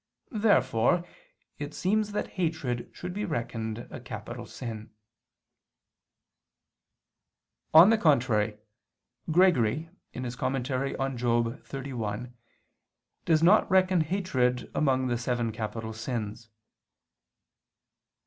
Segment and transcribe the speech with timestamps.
[0.33, 1.05] Therefore
[1.59, 4.91] it seems that hatred should be reckoned a capital sin.
[7.71, 8.57] On the contrary,
[9.29, 10.31] Gregory (Moral.
[10.31, 12.31] xxxi)
[13.25, 16.49] does not reckon hatred among the seven capital sins.